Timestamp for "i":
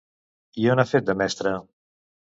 0.63-0.65